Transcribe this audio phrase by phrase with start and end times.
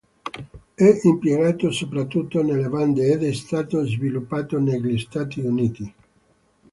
[0.73, 5.93] È impiegato soprattutto nelle bande ed è stato sviluppato negli stati uniti.